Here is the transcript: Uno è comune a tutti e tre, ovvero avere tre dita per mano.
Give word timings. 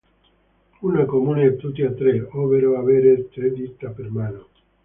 Uno 0.81 0.99
è 0.99 1.05
comune 1.05 1.45
a 1.45 1.51
tutti 1.51 1.83
e 1.83 1.93
tre, 1.93 2.27
ovvero 2.31 2.75
avere 2.79 3.29
tre 3.29 3.51
dita 3.51 3.89
per 3.89 4.09
mano. 4.09 4.47